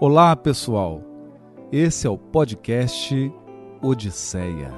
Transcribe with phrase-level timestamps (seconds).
[0.00, 1.02] Olá, pessoal.
[1.70, 3.32] Esse é o podcast
[3.80, 4.72] Odisseia.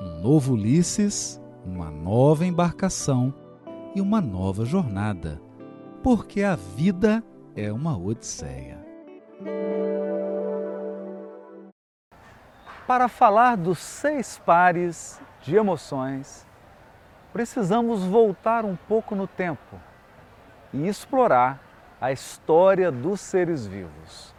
[0.00, 3.32] Um novo Ulisses, uma nova embarcação
[3.94, 5.40] e uma nova jornada.
[6.02, 7.22] Porque a vida
[7.54, 8.84] é uma odisseia.
[12.84, 16.44] Para falar dos seis pares de emoções,
[17.32, 19.80] precisamos voltar um pouco no tempo
[20.74, 21.60] e explorar
[22.00, 24.34] a história dos seres vivos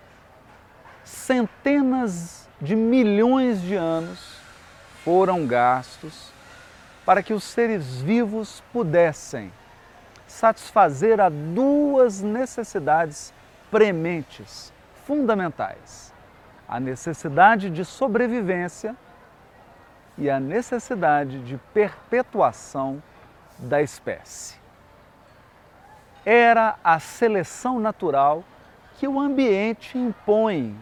[1.13, 4.38] centenas de milhões de anos
[5.04, 6.31] foram gastos
[7.05, 9.52] para que os seres vivos pudessem
[10.27, 13.34] satisfazer a duas necessidades
[13.70, 14.73] prementes,
[15.05, 16.13] fundamentais:
[16.68, 18.95] a necessidade de sobrevivência
[20.18, 23.02] e a necessidade de perpetuação
[23.59, 24.57] da espécie.
[26.26, 28.43] Era a seleção natural
[28.98, 30.76] que o ambiente impõe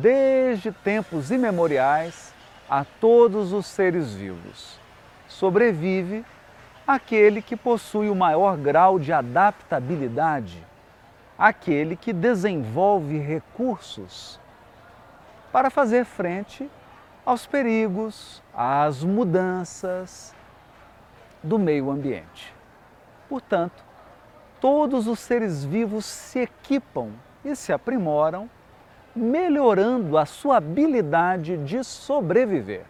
[0.00, 2.34] desde tempos imemoriais
[2.68, 4.78] a todos os seres vivos.
[5.28, 6.24] Sobrevive
[6.86, 10.64] aquele que possui o maior grau de adaptabilidade,
[11.38, 14.40] aquele que desenvolve recursos
[15.52, 16.70] para fazer frente
[17.24, 20.34] aos perigos, às mudanças
[21.42, 22.54] do meio ambiente.
[23.28, 23.84] Portanto,
[24.60, 27.10] todos os seres vivos se equipam
[27.44, 28.48] e se aprimoram
[29.16, 32.84] melhorando a sua habilidade de sobreviver.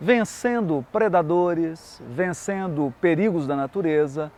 [0.00, 4.30] Vencendo predadores, vencendo perigos da natureza,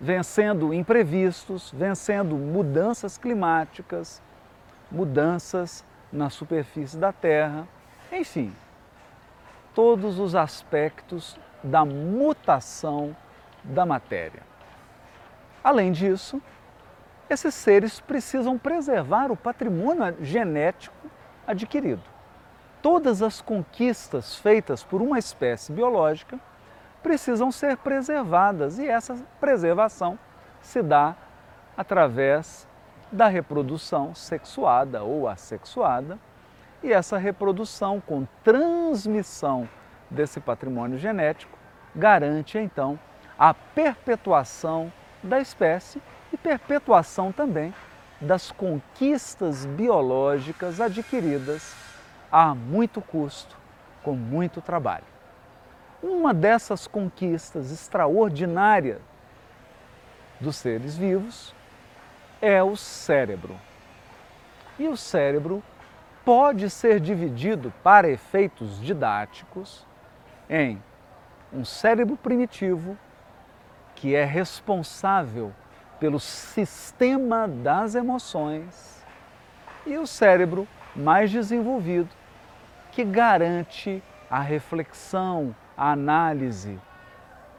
[0.00, 4.22] vencendo imprevistos, vencendo mudanças climáticas,
[4.90, 7.66] mudanças na superfície da Terra,
[8.12, 8.52] enfim,
[9.74, 13.16] todos os aspectos da mutação
[13.64, 14.42] da matéria.
[15.64, 16.40] Além disso,
[17.28, 20.96] esses seres precisam preservar o patrimônio genético
[21.46, 22.02] adquirido.
[22.80, 26.38] Todas as conquistas feitas por uma espécie biológica
[27.02, 30.18] precisam ser preservadas e essa preservação
[30.60, 31.14] se dá
[31.76, 32.66] através
[33.10, 36.18] da reprodução sexuada ou assexuada,
[36.82, 39.68] e essa reprodução com transmissão
[40.10, 41.56] desse patrimônio genético
[41.94, 42.98] garante então
[43.38, 44.92] a perpetuação
[45.22, 46.00] da espécie
[46.36, 47.74] e perpetuação também
[48.20, 51.74] das conquistas biológicas adquiridas
[52.30, 53.56] a muito custo,
[54.02, 55.04] com muito trabalho.
[56.02, 59.00] Uma dessas conquistas extraordinárias
[60.38, 61.54] dos seres vivos
[62.40, 63.56] é o cérebro.
[64.78, 65.62] E o cérebro
[66.22, 69.86] pode ser dividido para efeitos didáticos
[70.50, 70.82] em
[71.50, 72.96] um cérebro primitivo
[73.94, 75.52] que é responsável
[75.98, 79.04] pelo sistema das emoções
[79.86, 82.08] e o cérebro mais desenvolvido
[82.92, 86.78] que garante a reflexão, a análise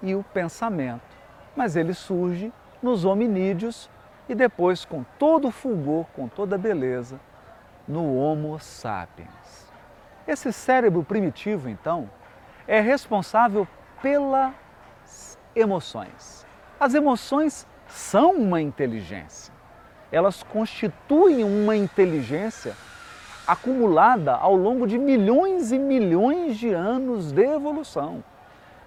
[0.01, 1.15] e o pensamento.
[1.55, 3.89] Mas ele surge nos hominídeos
[4.29, 7.19] e depois, com todo o fulgor, com toda a beleza,
[7.87, 9.71] no Homo sapiens.
[10.27, 12.09] Esse cérebro primitivo, então,
[12.67, 13.65] é responsável
[14.01, 14.53] pelas
[15.55, 16.45] emoções.
[16.79, 19.53] As emoções são uma inteligência.
[20.11, 22.75] Elas constituem uma inteligência
[23.45, 28.23] acumulada ao longo de milhões e milhões de anos de evolução,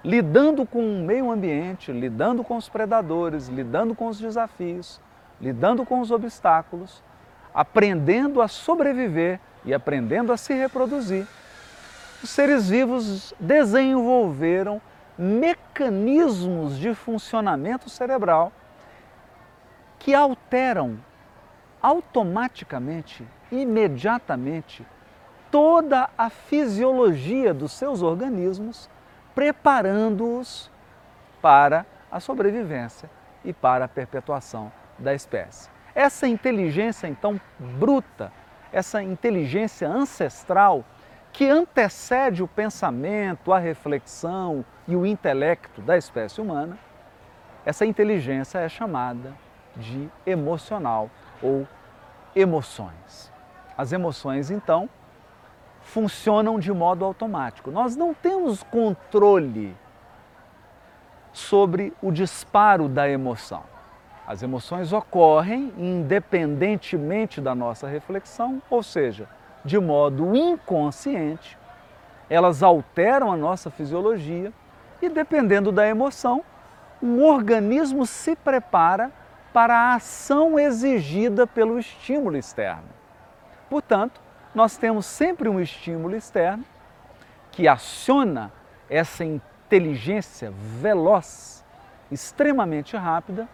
[0.05, 5.01] lidando com o meio ambiente, lidando com os predadores, lidando com os desafios,
[5.41, 7.03] lidando com os obstáculos,
[7.55, 11.27] aprendendo a sobreviver e aprendendo a se reproduzir.
[12.23, 14.81] Os seres vivos desenvolveram
[15.17, 18.53] mecanismos de funcionamento cerebral
[20.01, 20.99] que alteram
[21.81, 24.85] automaticamente, imediatamente,
[25.51, 28.89] toda a fisiologia dos seus organismos,
[29.35, 30.71] preparando-os
[31.41, 33.11] para a sobrevivência
[33.45, 35.71] e para a perpetuação da espécie.
[35.95, 38.33] Essa inteligência então bruta,
[38.73, 40.85] essa inteligência ancestral
[41.33, 46.79] que antecede o pensamento, a reflexão e o intelecto da espécie humana,
[47.65, 49.35] essa inteligência é chamada
[49.77, 51.11] de emocional
[51.43, 51.67] ou
[52.35, 53.33] emoções.
[53.77, 54.89] As emoções, então,
[55.83, 57.71] funcionam de modo automático.
[57.71, 59.77] Nós não temos controle
[61.33, 63.63] sobre o disparo da emoção.
[64.27, 69.29] As emoções ocorrem independentemente da nossa reflexão, ou seja,
[69.65, 71.59] de modo inconsciente,
[72.29, 74.53] elas alteram a nossa fisiologia
[75.03, 76.45] e, dependendo da emoção,
[77.03, 79.11] o organismo se prepara
[79.53, 82.89] para a ação exigida pelo estímulo externo.
[83.69, 84.21] Portanto,
[84.55, 86.65] nós temos sempre um estímulo externo
[87.53, 88.53] que aciona
[88.89, 91.65] essa inteligência veloz,
[92.11, 93.49] extremamente rápida,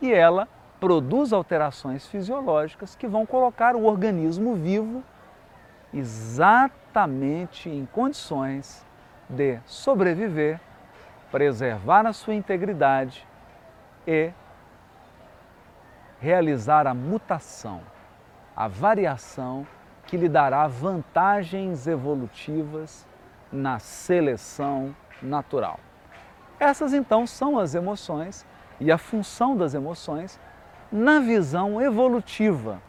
[0.00, 0.48] e ela
[0.78, 5.02] produz alterações fisiológicas que vão colocar o organismo vivo
[5.92, 8.84] exatamente em condições
[9.28, 10.60] de sobreviver,
[11.30, 13.26] preservar a sua integridade
[14.06, 14.30] e
[16.20, 17.80] realizar a mutação,
[18.56, 19.66] a variação
[20.06, 23.06] que lhe dará vantagens evolutivas
[23.52, 25.78] na seleção natural.
[26.58, 28.46] Essas então são as emoções
[28.80, 30.40] e a função das emoções
[30.90, 32.80] na visão evolutiva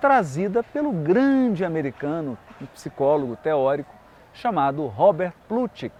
[0.00, 2.38] trazida pelo grande americano,
[2.72, 3.94] psicólogo teórico
[4.32, 5.92] chamado Robert Plutchik,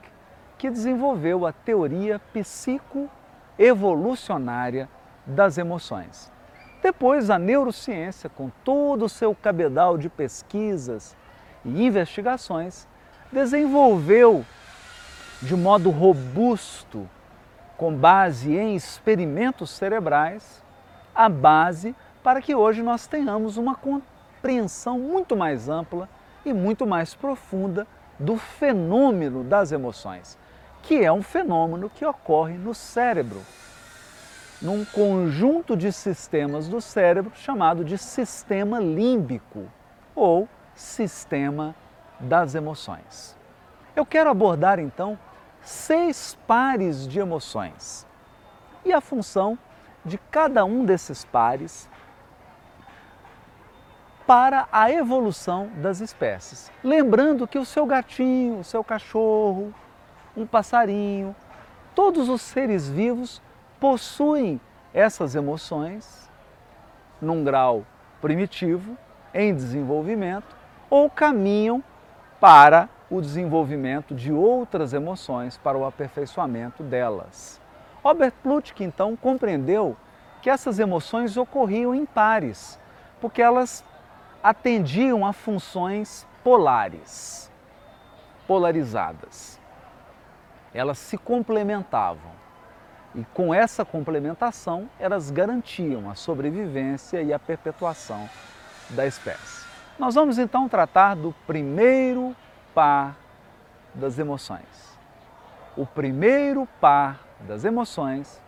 [0.57, 4.89] que desenvolveu a teoria psicoevolucionária
[5.27, 6.33] das emoções.
[6.83, 11.17] Depois, a neurociência, com todo o seu cabedal de pesquisas
[11.65, 12.87] e investigações,
[13.33, 14.45] desenvolveu
[15.43, 17.09] de modo robusto,
[17.77, 20.63] com base em experimentos cerebrais,
[21.15, 26.09] a base para que hoje nós tenhamos uma compreensão muito mais ampla
[26.45, 27.87] e muito mais profunda
[28.19, 30.37] do fenômeno das emoções,
[30.83, 33.41] que é um fenômeno que ocorre no cérebro,
[34.61, 39.67] num conjunto de sistemas do cérebro chamado de sistema límbico
[40.15, 41.75] ou sistema
[42.19, 43.37] das emoções.
[43.95, 45.19] Eu quero abordar então
[45.63, 48.07] seis pares de emoções
[48.85, 49.59] e a função
[50.05, 51.89] de cada um desses pares
[54.27, 56.71] para a evolução das espécies.
[56.85, 59.75] Lembrando que o seu gatinho, o seu cachorro,
[60.37, 61.35] um passarinho,
[61.95, 63.41] todos os seres vivos
[63.81, 64.61] possuem
[64.93, 66.29] essas emoções
[67.21, 67.85] num grau
[68.21, 68.97] primitivo,
[69.33, 70.57] em desenvolvimento,
[70.91, 71.83] ou caminham
[72.41, 77.61] para o desenvolvimento de outras emoções, para o aperfeiçoamento delas.
[78.03, 79.97] Robert Plutchik, então, compreendeu
[80.41, 82.79] que essas emoções ocorriam em pares,
[83.21, 83.85] porque elas
[84.43, 87.51] atendiam a funções polares,
[88.47, 89.59] polarizadas.
[90.73, 92.39] Elas se complementavam.
[93.15, 98.29] E com essa complementação, elas garantiam a sobrevivência e a perpetuação
[98.91, 99.67] da espécie.
[99.99, 102.37] Nós vamos então tratar do primeiro
[102.75, 103.17] par
[103.95, 104.97] das emoções.
[105.77, 108.41] O primeiro par das emoções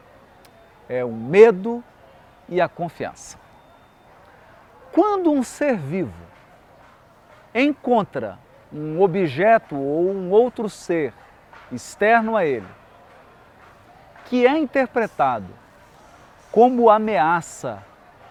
[0.89, 1.83] é o medo
[2.49, 3.39] e a confiança.
[4.93, 6.13] Quando um ser vivo
[7.55, 8.39] encontra
[8.73, 11.13] um objeto ou um outro ser
[11.73, 12.67] externo a ele,
[14.31, 15.49] que é interpretado
[16.53, 17.83] como ameaça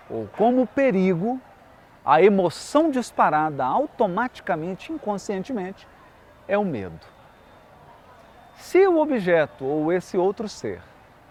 [0.10, 1.42] ou como perigo,
[2.06, 5.86] a emoção disparada automaticamente, inconscientemente,
[6.48, 7.06] é o medo.
[8.56, 10.82] Se o objeto ou esse outro ser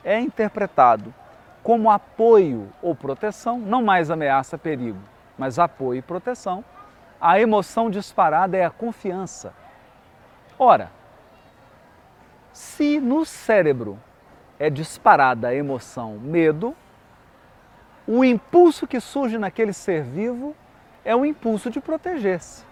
[0.04, 1.14] é interpretado
[1.62, 5.00] como apoio ou proteção, não mais ameaça, perigo,
[5.38, 6.62] mas apoio e proteção,
[7.18, 9.54] a emoção disparada é a confiança.
[10.58, 10.90] Ora,
[12.52, 13.98] se no cérebro
[14.58, 16.74] é disparada a emoção medo,
[18.06, 20.56] o impulso que surge naquele ser vivo
[21.04, 22.64] é o impulso de proteger-se.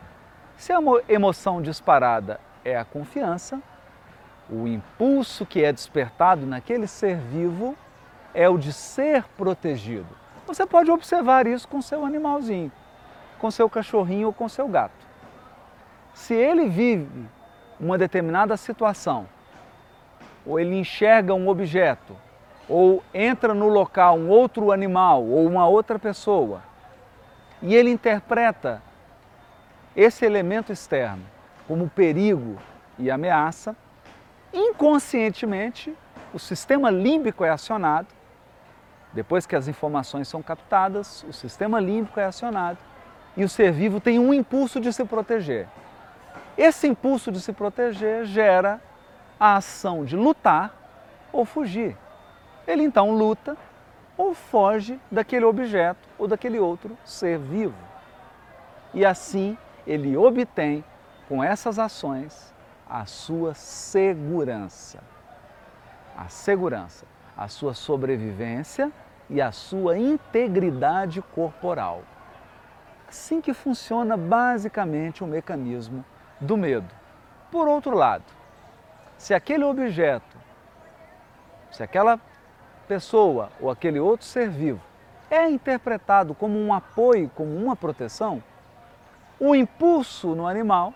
[0.56, 0.78] Se a
[1.08, 3.60] emoção disparada é a confiança,
[4.48, 7.76] o impulso que é despertado naquele ser vivo
[8.32, 10.08] é o de ser protegido.
[10.46, 12.72] Você pode observar isso com seu animalzinho,
[13.38, 15.06] com seu cachorrinho ou com seu gato.
[16.14, 17.26] Se ele vive
[17.78, 19.28] uma determinada situação,
[20.46, 22.16] ou ele enxerga um objeto,
[22.68, 26.62] ou entra no local um outro animal ou uma outra pessoa,
[27.60, 28.82] e ele interpreta
[29.94, 31.24] esse elemento externo
[31.66, 32.56] como perigo
[32.98, 33.74] e ameaça,
[34.52, 35.94] inconscientemente
[36.32, 38.08] o sistema límbico é acionado
[39.12, 42.76] depois que as informações são captadas, o sistema límbico é acionado
[43.34, 45.66] e o ser vivo tem um impulso de se proteger.
[46.56, 48.78] Esse impulso de se proteger gera
[49.38, 50.74] a ação de lutar
[51.32, 51.96] ou fugir.
[52.66, 53.56] Ele então luta
[54.16, 57.76] ou foge daquele objeto ou daquele outro ser vivo.
[58.94, 60.84] E assim ele obtém,
[61.28, 62.54] com essas ações,
[62.88, 65.00] a sua segurança.
[66.16, 67.04] A segurança,
[67.36, 68.90] a sua sobrevivência
[69.28, 72.02] e a sua integridade corporal.
[73.08, 76.04] Assim que funciona basicamente o mecanismo
[76.40, 76.92] do medo.
[77.50, 78.24] Por outro lado,
[79.26, 80.38] se aquele objeto,
[81.72, 82.20] se aquela
[82.86, 84.80] pessoa ou aquele outro ser vivo
[85.28, 88.40] é interpretado como um apoio, como uma proteção,
[89.40, 90.94] o impulso no animal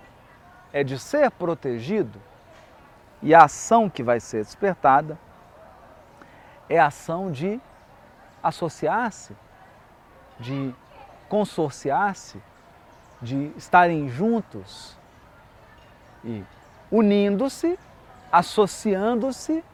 [0.72, 2.22] é de ser protegido
[3.20, 5.18] e a ação que vai ser despertada
[6.68, 7.60] é a ação de
[8.40, 9.37] associar-se,
[10.38, 10.72] de
[11.28, 12.40] consorciar-se,
[13.20, 14.96] de estarem juntos
[16.25, 16.44] e
[16.92, 17.76] unindo-se,
[18.30, 19.64] associando-se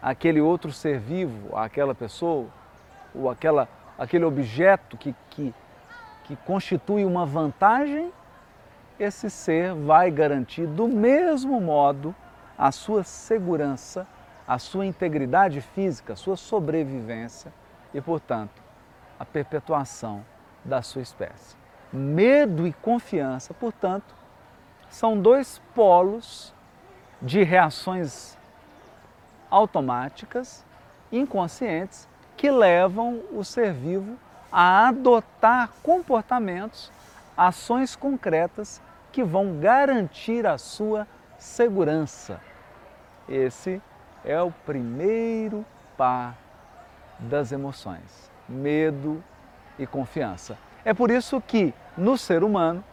[0.00, 2.48] àquele outro ser vivo, àquela pessoa,
[3.14, 3.68] ou aquela,
[3.98, 5.54] aquele objeto que, que,
[6.24, 8.12] que constitui uma vantagem,
[8.98, 12.14] esse ser vai garantir do mesmo modo
[12.56, 14.06] a sua segurança,
[14.46, 17.52] a sua integridade física, a sua sobrevivência
[17.92, 18.62] e, portanto,
[19.18, 20.24] a perpetuação
[20.64, 21.56] da sua espécie.
[21.92, 24.14] Medo e confiança, portanto,
[24.88, 26.53] são dois polos
[27.20, 28.36] de reações
[29.50, 30.64] automáticas,
[31.10, 34.16] inconscientes, que levam o ser vivo
[34.50, 36.90] a adotar comportamentos,
[37.36, 38.80] ações concretas
[39.10, 41.06] que vão garantir a sua
[41.38, 42.40] segurança.
[43.28, 43.80] Esse
[44.24, 45.64] é o primeiro
[45.96, 46.36] par
[47.18, 49.22] das emoções: medo
[49.78, 50.58] e confiança.
[50.84, 52.84] É por isso que no ser humano,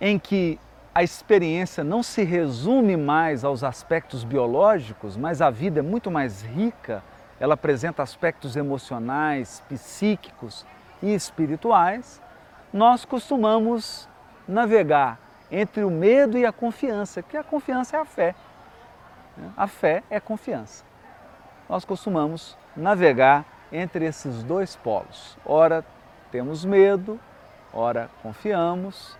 [0.00, 0.58] em que
[0.94, 6.42] a experiência não se resume mais aos aspectos biológicos, mas a vida é muito mais
[6.42, 7.02] rica,
[7.40, 10.64] ela apresenta aspectos emocionais, psíquicos
[11.02, 12.22] e espirituais,
[12.72, 14.08] nós costumamos
[14.46, 15.18] navegar
[15.50, 18.34] entre o medo e a confiança, que a confiança é a fé.
[19.56, 20.84] A fé é confiança.
[21.68, 25.36] Nós costumamos navegar entre esses dois polos.
[25.44, 25.84] Ora
[26.30, 27.18] temos medo,
[27.72, 29.16] ora confiamos,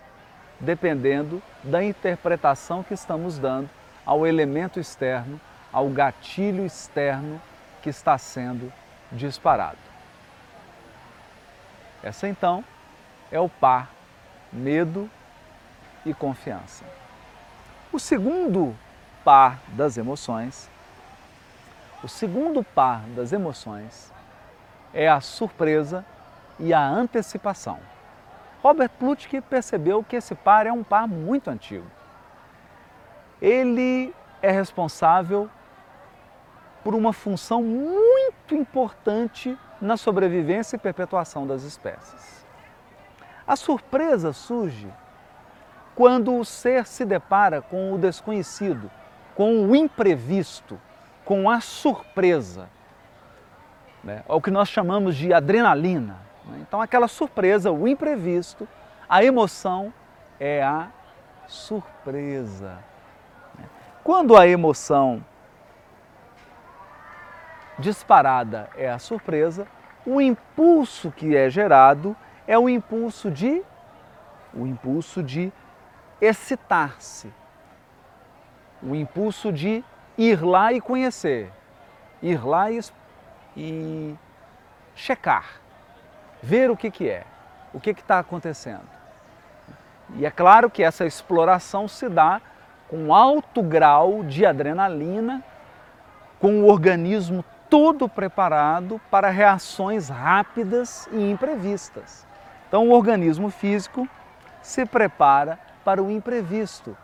[0.65, 3.69] dependendo da interpretação que estamos dando
[4.05, 5.39] ao elemento externo,
[5.71, 7.41] ao gatilho externo
[7.81, 8.73] que está sendo
[9.11, 9.77] disparado.
[12.03, 12.63] Essa então
[13.31, 13.89] é o par
[14.51, 15.09] medo
[16.05, 16.83] e confiança.
[17.91, 18.75] O segundo
[19.23, 20.69] par das emoções,
[22.03, 24.11] o segundo par das emoções
[24.93, 26.05] é a surpresa
[26.59, 27.79] e a antecipação.
[28.65, 31.85] Robert Plutchik percebeu que esse par é um par muito antigo.
[33.39, 35.47] Ele é responsável
[36.83, 42.43] por uma função muito importante na sobrevivência e perpetuação das espécies.
[43.45, 44.91] A surpresa surge
[45.93, 48.89] quando o ser se depara com o desconhecido,
[49.35, 50.81] com o imprevisto,
[51.23, 52.67] com a surpresa,
[54.03, 54.23] né?
[54.27, 56.24] É o que nós chamamos de adrenalina.
[56.47, 56.59] Né?
[56.61, 58.67] Então, aquela surpresa, o imprevisto,
[59.07, 59.93] a emoção
[60.39, 60.89] é a
[61.47, 62.79] surpresa.
[63.57, 63.65] Né?
[64.03, 65.23] Quando a emoção
[67.77, 69.67] disparada é a surpresa,
[70.05, 72.15] o impulso que é gerado
[72.47, 73.63] é o impulso de
[74.53, 75.51] o impulso de
[76.21, 77.31] excitar-se,
[78.81, 79.83] o impulso de
[80.17, 81.51] ir lá e conhecer,
[82.21, 82.79] ir lá e,
[83.57, 84.15] e
[84.95, 85.59] checar,
[86.41, 87.23] ver o que, que é,
[87.73, 88.87] o que está acontecendo.
[90.15, 92.41] E é claro que essa exploração se dá
[92.87, 95.43] com alto grau de adrenalina,
[96.39, 102.25] com o organismo todo preparado para reações rápidas e imprevistas.
[102.67, 104.07] Então, o organismo físico
[104.61, 106.95] se prepara para o imprevisto.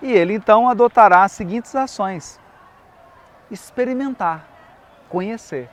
[0.00, 2.38] E ele então adotará as seguintes ações:
[3.50, 4.46] experimentar,
[5.08, 5.68] conhecer.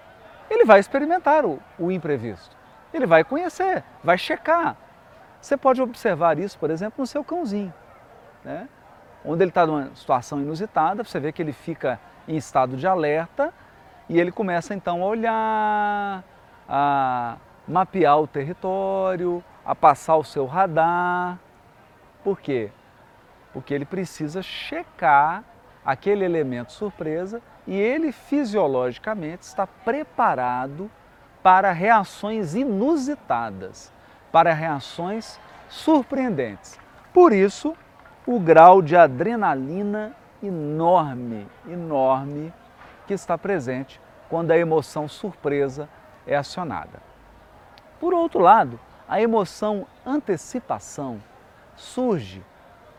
[0.50, 2.55] Ele vai experimentar o, o imprevisto.
[2.96, 4.78] Ele vai conhecer, vai checar.
[5.42, 7.74] Você pode observar isso, por exemplo, no seu cãozinho.
[8.42, 8.70] Né?
[9.26, 13.54] Onde ele está numa situação inusitada, você vê que ele fica em estado de alerta
[14.08, 16.24] e ele começa então a olhar,
[16.70, 17.36] a
[17.68, 21.38] mapear o território, a passar o seu radar.
[22.24, 22.72] Por quê?
[23.52, 25.44] Porque ele precisa checar
[25.84, 30.90] aquele elemento surpresa e ele fisiologicamente está preparado
[31.46, 33.94] para reações inusitadas,
[34.32, 36.80] para reações surpreendentes.
[37.14, 37.78] Por isso,
[38.26, 42.52] o grau de adrenalina enorme, enorme
[43.06, 45.88] que está presente quando a emoção surpresa
[46.26, 47.00] é acionada.
[48.00, 51.22] Por outro lado, a emoção antecipação
[51.76, 52.44] surge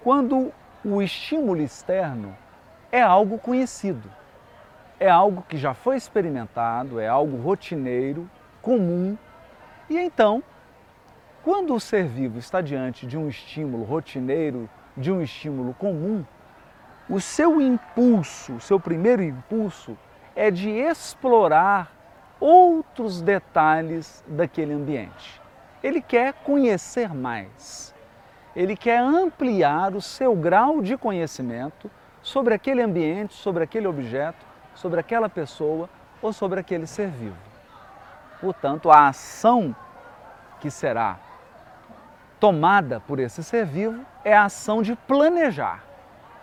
[0.05, 0.53] quando
[0.85, 2.33] o estímulo externo
[2.93, 4.09] é algo conhecido,
[5.01, 8.31] é algo que já foi experimentado, é algo rotineiro,
[8.67, 9.17] comum.
[9.89, 10.43] E então,
[11.45, 16.27] quando o ser vivo está diante de um estímulo rotineiro, de um estímulo comum,
[17.09, 19.97] o seu impulso, o seu primeiro impulso
[20.35, 21.93] é de explorar
[22.41, 25.41] outros detalhes daquele ambiente.
[25.81, 27.95] Ele quer conhecer mais.
[28.57, 31.89] Ele quer ampliar o seu grau de conhecimento
[32.21, 34.45] sobre aquele ambiente, sobre aquele objeto,
[34.75, 35.89] sobre aquela pessoa
[36.21, 37.56] ou sobre aquele ser vivo.
[38.41, 39.75] Portanto, a ação
[40.61, 41.19] que será
[42.39, 45.83] tomada por esse ser vivo é a ação de planejar,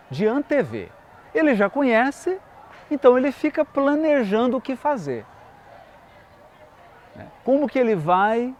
[0.09, 0.89] de antever.
[1.33, 2.39] Ele já conhece,
[2.89, 5.25] então ele fica planejando o que fazer.
[7.15, 7.27] Né?
[7.43, 8.55] Como que ele vai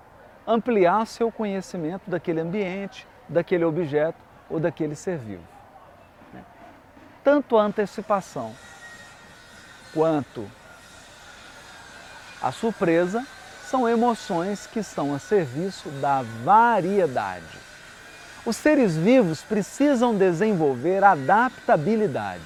[0.45, 4.17] ampliar seu conhecimento daquele ambiente, daquele objeto
[4.49, 5.43] ou daquele ser vivo.
[6.33, 6.43] Né?
[7.23, 8.53] Tanto a antecipação
[9.93, 10.49] quanto
[12.43, 13.25] a surpresa
[13.65, 17.57] são emoções que estão a serviço da variedade.
[18.45, 22.43] Os seres vivos precisam desenvolver adaptabilidade.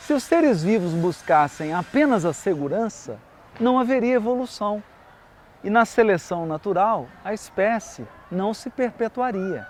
[0.00, 3.18] Se os seres vivos buscassem apenas a segurança,
[3.60, 4.82] não haveria evolução.
[5.62, 9.66] E na seleção natural, a espécie não se perpetuaria.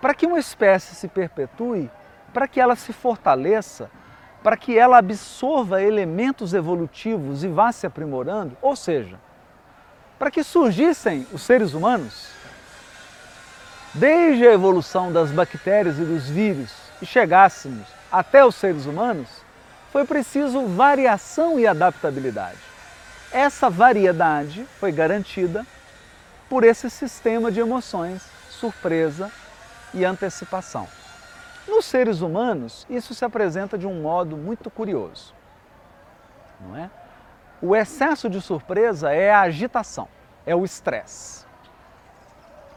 [0.00, 1.90] Para que uma espécie se perpetue,
[2.32, 3.90] para que ela se fortaleça,
[4.46, 9.18] para que ela absorva elementos evolutivos e vá se aprimorando, ou seja,
[10.20, 12.28] para que surgissem os seres humanos,
[13.92, 16.72] desde a evolução das bactérias e dos vírus
[17.02, 19.26] e chegássemos até os seres humanos,
[19.90, 22.60] foi preciso variação e adaptabilidade.
[23.32, 25.66] Essa variedade foi garantida
[26.48, 29.28] por esse sistema de emoções, surpresa
[29.92, 30.86] e antecipação.
[31.66, 35.34] Nos seres humanos, isso se apresenta de um modo muito curioso.
[36.60, 36.90] Não é?
[37.60, 40.08] O excesso de surpresa é a agitação,
[40.44, 41.44] é o estresse.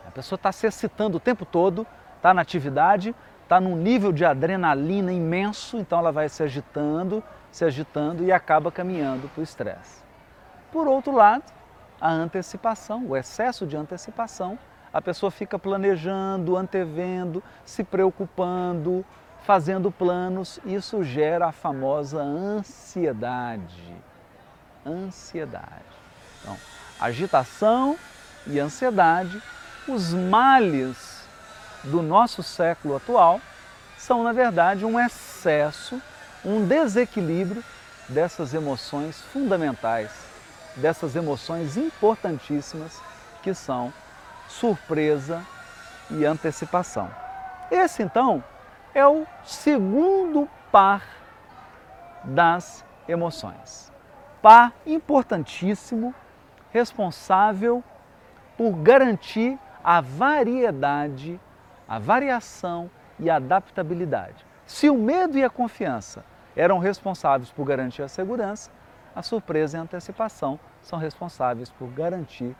[0.08, 4.26] A pessoa está se excitando o tempo todo, está na atividade, está num nível de
[4.26, 10.02] adrenalina imenso, então ela vai se agitando, se agitando e acaba caminhando para o estresse.
[10.72, 11.44] Por outro lado,
[12.00, 14.58] a antecipação, o excesso de antecipação,
[14.94, 19.06] a pessoa fica planejando, antevendo, se preocupando,
[19.44, 23.96] fazendo planos, isso gera a famosa ansiedade.
[24.86, 25.68] Ansiedade.
[26.42, 26.58] Então,
[27.00, 27.98] agitação
[28.48, 29.42] e ansiedade,
[29.88, 31.28] os males
[31.84, 33.40] do nosso século atual
[33.98, 36.02] são, na verdade, um excesso,
[36.44, 37.64] um desequilíbrio
[38.08, 40.30] dessas emoções fundamentais
[40.80, 43.02] dessas emoções importantíssimas
[43.42, 43.94] que são
[44.50, 45.46] surpresa
[46.12, 47.10] e antecipação.
[47.72, 48.44] Esse então
[48.94, 51.04] é o segundo par
[52.24, 53.92] das emoções.
[54.42, 56.14] Par importantíssimo,
[56.72, 57.84] responsável
[58.58, 61.40] por garantir a variedade,
[61.88, 64.46] a variação e a adaptabilidade.
[64.66, 66.24] Se o medo e a confiança
[66.56, 68.70] eram responsáveis por garantir a segurança,
[69.16, 72.56] a surpresa e a antecipação são responsáveis por garantir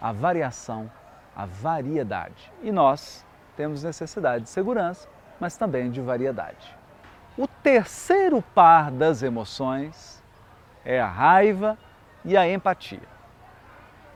[0.00, 0.90] a variação,
[1.36, 2.52] a variedade.
[2.62, 3.24] E nós
[3.56, 5.08] temos necessidade de segurança,
[5.40, 6.74] mas também de variedade.
[7.36, 10.22] O terceiro par das emoções
[10.84, 11.76] é a raiva
[12.24, 13.14] e a empatia.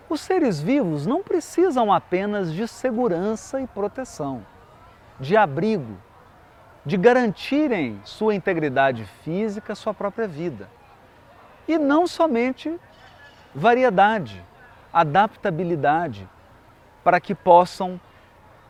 [0.09, 4.46] Os seres vivos não precisam apenas de segurança e proteção,
[5.20, 5.98] de abrigo,
[6.87, 10.68] de garantirem sua integridade física, sua própria vida.
[11.66, 12.81] E não somente
[13.54, 14.42] variedade,
[14.90, 16.26] adaptabilidade,
[17.09, 17.99] para que possam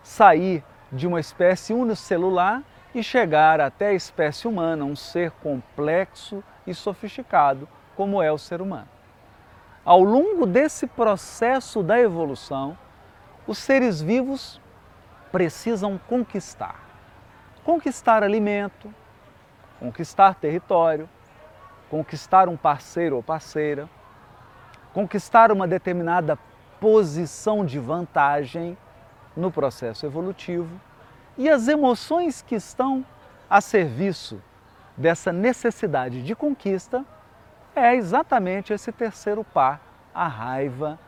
[0.00, 2.62] sair de uma espécie unicelular
[2.94, 8.62] e chegar até a espécie humana, um ser complexo e sofisticado como é o ser
[8.62, 8.86] humano.
[9.84, 12.78] Ao longo desse processo da evolução,
[13.44, 14.60] os seres vivos
[15.32, 16.78] precisam conquistar.
[17.64, 18.94] Conquistar alimento,
[19.80, 21.10] conquistar território,
[21.90, 23.90] conquistar um parceiro ou parceira,
[24.94, 26.38] conquistar uma determinada
[26.80, 28.76] posição de vantagem
[29.36, 30.80] no processo evolutivo
[31.36, 33.04] e as emoções que estão
[33.48, 34.42] a serviço
[34.96, 37.04] dessa necessidade de conquista
[37.74, 39.80] é exatamente esse terceiro par,
[40.12, 40.98] a raiva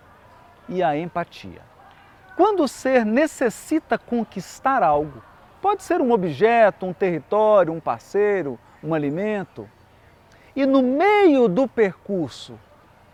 [0.68, 1.62] e a empatia.
[2.36, 5.22] Quando o ser necessita conquistar algo,
[5.60, 9.68] pode ser um objeto, um território, um parceiro, um alimento,
[10.54, 12.58] e no meio do percurso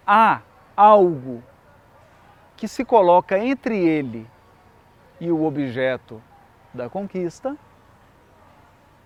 [0.07, 0.41] há
[0.77, 1.43] algo
[2.57, 4.29] que se coloca entre ele
[5.21, 6.23] e o objeto
[6.73, 7.57] da conquista,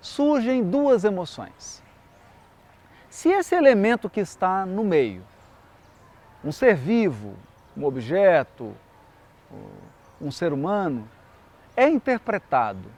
[0.01, 1.83] surgem duas emoções.
[3.09, 5.25] Se esse elemento que está no meio,
[6.45, 7.35] um ser vivo,
[7.77, 8.75] um objeto,
[10.21, 11.09] um ser humano,
[11.77, 12.89] é interpretado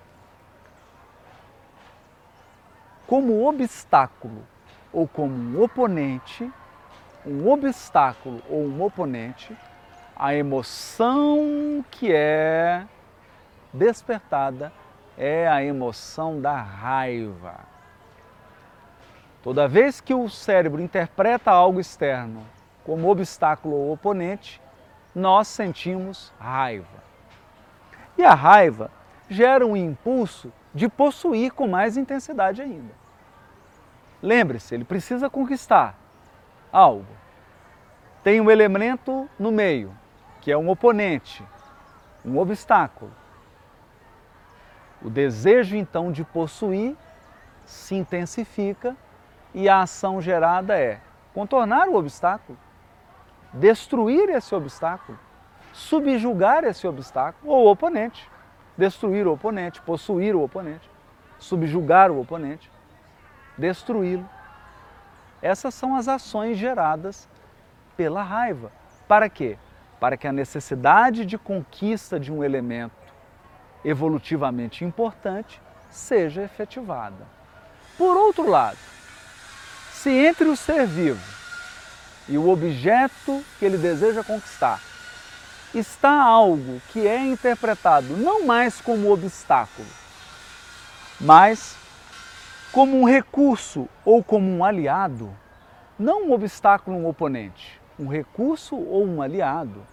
[3.06, 4.46] como obstáculo
[4.92, 6.50] ou como um oponente,
[7.26, 9.56] um obstáculo ou um oponente,
[10.16, 12.84] a emoção que é
[13.72, 14.72] despertada
[15.16, 17.60] é a emoção da raiva.
[19.42, 22.46] Toda vez que o cérebro interpreta algo externo
[22.84, 24.60] como obstáculo ou oponente,
[25.14, 27.02] nós sentimos raiva.
[28.16, 28.90] E a raiva
[29.28, 32.94] gera um impulso de possuir com mais intensidade ainda.
[34.22, 35.96] Lembre-se, ele precisa conquistar
[36.72, 37.06] algo.
[38.22, 39.92] Tem um elemento no meio,
[40.42, 41.42] que é um oponente,
[42.24, 43.10] um obstáculo.
[45.00, 46.96] O desejo então de possuir
[47.64, 48.96] se intensifica
[49.54, 51.00] e a ação gerada é
[51.32, 52.58] contornar o obstáculo,
[53.52, 55.18] destruir esse obstáculo,
[55.72, 58.28] subjugar esse obstáculo ou o oponente,
[58.76, 60.90] destruir o oponente, possuir o oponente,
[61.38, 62.68] subjugar o oponente,
[63.56, 64.28] destruí-lo.
[65.40, 67.28] Essas são as ações geradas
[67.96, 68.72] pela raiva.
[69.06, 69.56] Para quê?
[70.02, 72.96] Para que a necessidade de conquista de um elemento
[73.84, 77.24] evolutivamente importante seja efetivada.
[77.96, 78.78] Por outro lado,
[79.92, 81.22] se entre o ser vivo
[82.28, 84.80] e o objeto que ele deseja conquistar
[85.72, 89.86] está algo que é interpretado não mais como obstáculo,
[91.20, 91.76] mas
[92.72, 95.32] como um recurso ou como um aliado,
[95.96, 99.91] não um obstáculo, um oponente, um recurso ou um aliado.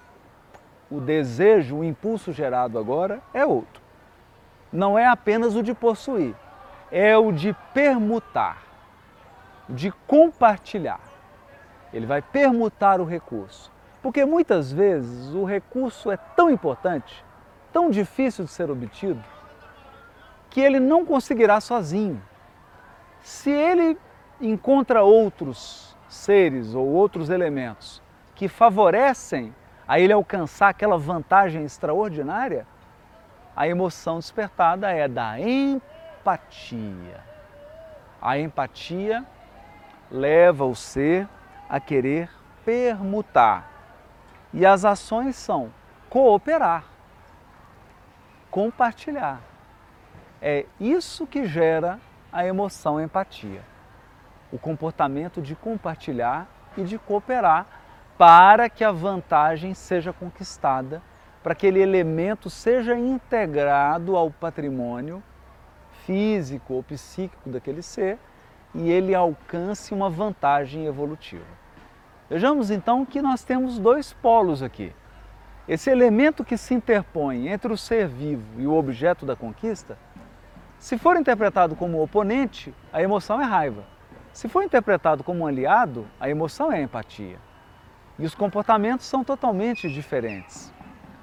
[0.91, 3.81] O desejo, o impulso gerado agora é outro.
[4.71, 6.35] Não é apenas o de possuir,
[6.91, 8.63] é o de permutar,
[9.67, 11.01] de compartilhar.
[11.93, 13.71] Ele vai permutar o recurso.
[14.01, 17.23] Porque muitas vezes o recurso é tão importante,
[17.73, 19.21] tão difícil de ser obtido,
[20.49, 22.21] que ele não conseguirá sozinho.
[23.21, 23.97] Se ele
[24.39, 28.01] encontra outros seres ou outros elementos
[28.33, 29.53] que favorecem
[29.89, 32.67] a ele alcançar aquela vantagem extraordinária,
[33.55, 37.23] a emoção despertada é da empatia.
[38.21, 39.25] A empatia
[40.11, 41.27] leva o ser
[41.67, 42.29] a querer
[42.63, 43.67] permutar.
[44.53, 45.73] E as ações são
[46.07, 46.83] cooperar,
[48.51, 49.41] compartilhar.
[50.39, 51.99] É isso que gera
[52.31, 53.63] a emoção empatia.
[54.51, 56.45] O comportamento de compartilhar
[56.77, 57.78] e de cooperar
[58.19, 61.01] para que a vantagem seja conquistada,
[61.41, 65.23] para que aquele elemento seja integrado ao patrimônio
[66.05, 68.19] físico ou psíquico daquele ser
[68.75, 71.45] e ele alcance uma vantagem evolutiva.
[72.29, 74.93] Vejamos então que nós temos dois polos aqui.
[75.65, 79.97] Esse elemento que se interpõe entre o ser vivo e o objeto da conquista
[80.77, 83.83] se for interpretado como oponente, a emoção é raiva.
[84.33, 87.37] Se for interpretado como aliado, a emoção é empatia.
[88.19, 90.73] E os comportamentos são totalmente diferentes.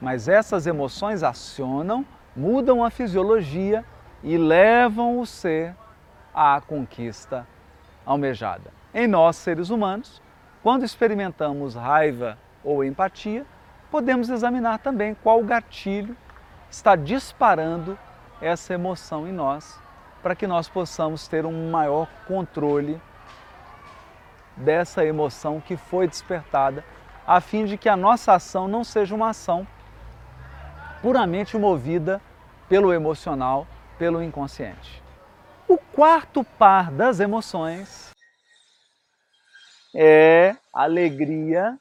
[0.01, 2.05] Mas essas emoções acionam,
[2.35, 3.85] mudam a fisiologia
[4.23, 5.75] e levam o ser
[6.35, 7.47] à conquista
[8.05, 8.73] almejada.
[8.95, 10.23] Em nós, seres humanos,
[10.63, 13.45] quando experimentamos raiva ou empatia,
[13.91, 16.17] podemos examinar também qual gatilho
[16.71, 17.99] está disparando
[18.41, 19.79] essa emoção em nós,
[20.23, 23.01] para que nós possamos ter um maior controle
[24.57, 26.85] dessa emoção que foi despertada,
[27.27, 29.67] a fim de que a nossa ação não seja uma ação
[31.03, 32.21] puramente movida
[32.69, 33.67] pelo emocional,
[33.99, 35.03] pelo inconsciente.
[35.69, 38.11] O quarto par das emoções
[39.95, 41.79] é alegria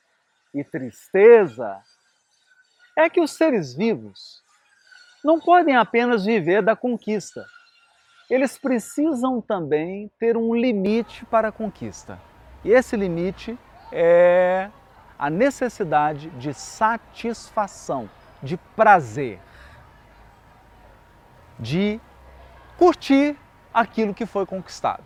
[0.54, 1.80] e tristeza.
[2.98, 4.42] É que os seres vivos
[5.24, 7.46] não podem apenas viver da conquista.
[8.30, 12.20] Eles precisam também ter um limite para a conquista.
[12.66, 13.56] E esse limite
[13.92, 14.72] é
[15.20, 18.10] a necessidade de satisfação,
[18.42, 19.40] de prazer,
[21.60, 22.02] de
[22.76, 23.38] curtir
[23.72, 25.04] aquilo que foi conquistado.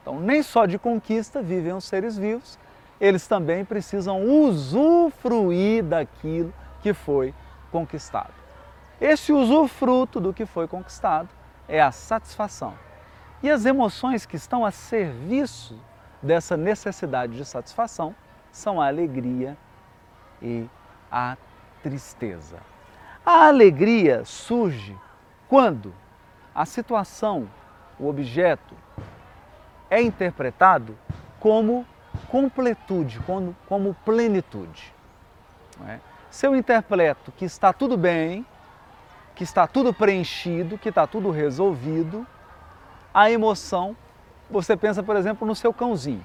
[0.00, 2.56] Então, nem só de conquista vivem os seres vivos,
[3.00, 7.34] eles também precisam usufruir daquilo que foi
[7.72, 8.32] conquistado.
[9.00, 11.28] Esse usufruto do que foi conquistado
[11.66, 12.72] é a satisfação.
[13.42, 15.76] E as emoções que estão a serviço
[16.24, 18.14] dessa necessidade de satisfação
[18.50, 19.56] são a alegria
[20.40, 20.66] e
[21.10, 21.36] a
[21.82, 22.56] tristeza.
[23.24, 24.96] A alegria surge
[25.48, 25.94] quando
[26.54, 27.48] a situação,
[27.98, 28.74] o objeto,
[29.90, 30.96] é interpretado
[31.38, 31.86] como
[32.28, 34.92] completude, como, como plenitude.
[35.86, 35.98] É?
[36.30, 38.46] Se eu interpreto que está tudo bem,
[39.34, 42.26] que está tudo preenchido, que está tudo resolvido,
[43.12, 43.96] a emoção,
[44.50, 46.24] você pensa, por exemplo, no seu cãozinho.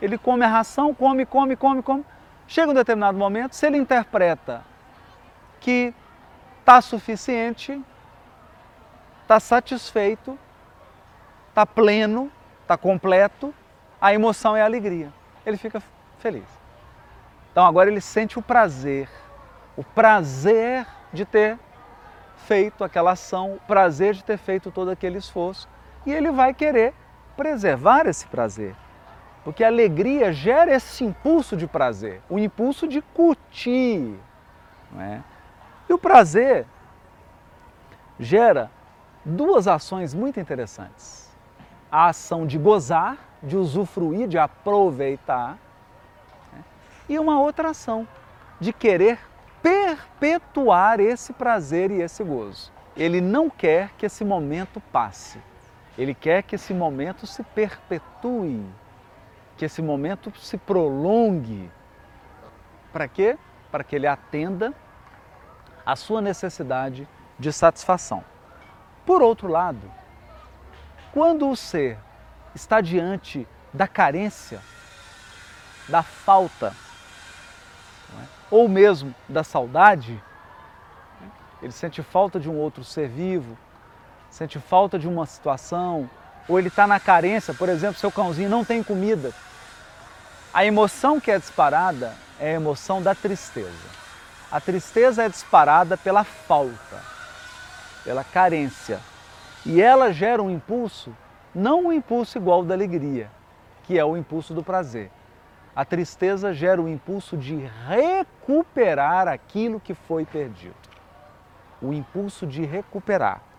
[0.00, 2.04] Ele come a ração, come, come, come, come.
[2.46, 4.64] Chega um determinado momento, se ele interpreta
[5.60, 5.94] que
[6.60, 7.80] está suficiente,
[9.22, 10.38] está satisfeito,
[11.48, 12.30] está pleno,
[12.62, 13.54] está completo,
[14.00, 15.12] a emoção é a alegria.
[15.46, 15.82] Ele fica
[16.18, 16.44] feliz.
[17.52, 19.08] Então agora ele sente o prazer,
[19.76, 21.58] o prazer de ter
[22.46, 25.68] feito aquela ação, o prazer de ter feito todo aquele esforço.
[26.04, 26.94] E ele vai querer
[27.36, 28.74] preservar esse prazer.
[29.44, 34.14] Porque a alegria gera esse impulso de prazer, o impulso de curtir.
[34.98, 35.20] É?
[35.88, 36.66] E o prazer
[38.18, 38.70] gera
[39.24, 41.30] duas ações muito interessantes.
[41.90, 45.58] A ação de gozar, de usufruir, de aproveitar,
[46.52, 46.64] né?
[47.08, 48.06] e uma outra ação
[48.60, 49.18] de querer
[49.60, 52.72] perpetuar esse prazer e esse gozo.
[52.96, 55.38] Ele não quer que esse momento passe.
[55.96, 58.64] Ele quer que esse momento se perpetue,
[59.56, 61.70] que esse momento se prolongue.
[62.92, 63.38] Para quê?
[63.70, 64.72] Para que ele atenda
[65.84, 67.06] a sua necessidade
[67.38, 68.24] de satisfação.
[69.04, 69.90] Por outro lado,
[71.12, 71.98] quando o ser
[72.54, 74.60] está diante da carência,
[75.88, 76.74] da falta,
[78.18, 78.26] é?
[78.50, 80.22] ou mesmo da saudade,
[81.60, 83.56] ele sente falta de um outro ser vivo,
[84.32, 86.08] sente falta de uma situação,
[86.48, 89.30] ou ele está na carência, por exemplo, seu cãozinho não tem comida.
[90.52, 94.02] A emoção que é disparada é a emoção da tristeza.
[94.50, 96.98] A tristeza é disparada pela falta,
[98.02, 99.00] pela carência.
[99.64, 101.14] E ela gera um impulso,
[101.54, 103.30] não um impulso igual da alegria,
[103.84, 105.10] que é o impulso do prazer.
[105.76, 110.74] A tristeza gera o impulso de recuperar aquilo que foi perdido.
[111.80, 113.51] O impulso de recuperar.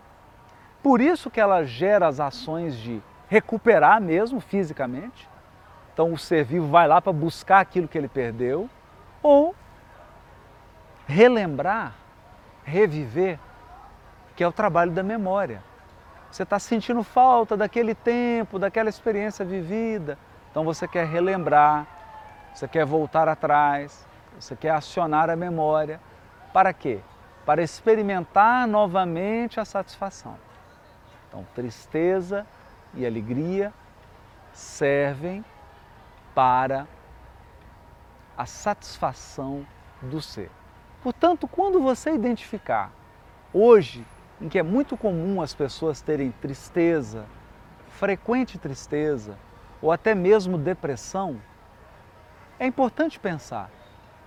[0.84, 5.26] Por isso que ela gera as ações de recuperar mesmo fisicamente.
[5.94, 8.68] Então o ser vivo vai lá para buscar aquilo que ele perdeu,
[9.22, 9.56] ou
[11.06, 11.94] relembrar,
[12.64, 13.38] reviver,
[14.36, 15.62] que é o trabalho da memória.
[16.30, 20.18] Você está sentindo falta daquele tempo, daquela experiência vivida,
[20.50, 21.86] então você quer relembrar,
[22.52, 24.06] você quer voltar atrás,
[24.38, 25.98] você quer acionar a memória.
[26.52, 27.00] Para quê?
[27.46, 30.36] Para experimentar novamente a satisfação.
[31.34, 32.46] Então, tristeza
[32.94, 33.74] e alegria
[34.52, 35.44] servem
[36.32, 36.86] para
[38.38, 39.66] a satisfação
[40.00, 40.48] do ser.
[41.02, 42.92] Portanto, quando você identificar
[43.52, 44.06] hoje,
[44.40, 47.26] em que é muito comum as pessoas terem tristeza,
[47.88, 49.36] frequente tristeza
[49.82, 51.40] ou até mesmo depressão,
[52.60, 53.72] é importante pensar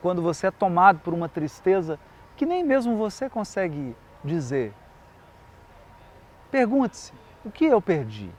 [0.02, 1.98] quando você é tomado por uma tristeza
[2.36, 4.74] que nem mesmo você consegue dizer.
[6.50, 8.32] Pergunte-se: o que eu perdi?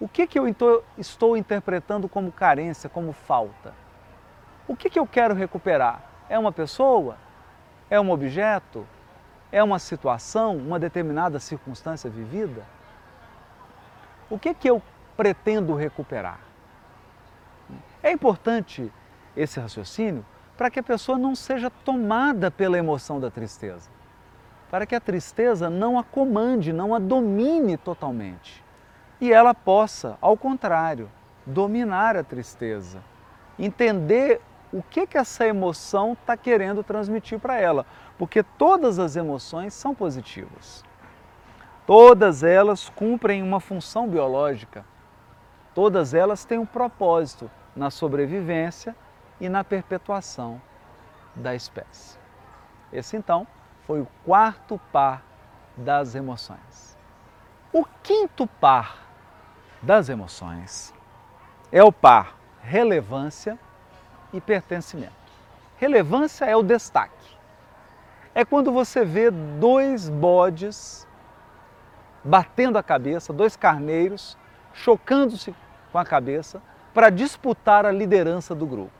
[0.00, 0.46] O que, que eu
[0.96, 3.74] estou interpretando como carência, como falta?
[4.66, 6.02] O que, que eu quero recuperar?
[6.28, 7.16] É uma pessoa?
[7.90, 8.86] É um objeto?
[9.50, 12.64] É uma situação, uma determinada circunstância vivida?
[14.30, 14.82] O que, que eu
[15.16, 16.38] pretendo recuperar?
[18.02, 18.92] É importante
[19.36, 20.24] esse raciocínio
[20.56, 23.88] para que a pessoa não seja tomada pela emoção da tristeza,
[24.70, 28.68] para que a tristeza não a comande, não a domine totalmente
[29.20, 31.10] e ela possa, ao contrário,
[31.44, 33.02] dominar a tristeza,
[33.58, 34.40] entender
[34.72, 37.86] o que, que essa emoção está querendo transmitir para ela,
[38.18, 40.84] porque todas as emoções são positivas.
[41.86, 44.84] Todas elas cumprem uma função biológica,
[45.74, 48.94] todas elas têm um propósito na sobrevivência
[49.40, 50.60] e na perpetuação
[51.34, 52.18] da espécie.
[52.92, 53.46] Esse então
[53.88, 55.24] foi o quarto par
[55.74, 56.94] das emoções.
[57.72, 58.98] O quinto par
[59.80, 60.92] das emoções
[61.72, 63.58] é o par relevância
[64.30, 65.14] e pertencimento.
[65.78, 67.38] Relevância é o destaque.
[68.34, 71.08] É quando você vê dois bodes
[72.22, 74.36] batendo a cabeça, dois carneiros
[74.74, 75.54] chocando-se
[75.90, 76.60] com a cabeça
[76.92, 78.97] para disputar a liderança do grupo.